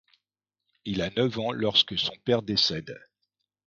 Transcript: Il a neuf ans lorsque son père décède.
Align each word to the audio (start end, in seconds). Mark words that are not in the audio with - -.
Il 0.83 1.03
a 1.03 1.11
neuf 1.11 1.37
ans 1.37 1.51
lorsque 1.51 1.95
son 1.95 2.15
père 2.25 2.41
décède. 2.41 2.97